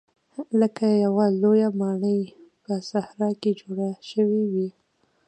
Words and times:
لکه 0.59 0.85
یوه 1.03 1.25
لویه 1.41 1.69
ماڼۍ 1.79 2.21
په 2.63 2.73
صحرا 2.89 3.29
کې 3.41 3.51
جوړه 3.61 3.89
شوې 4.09 4.43
وي. 4.53 4.69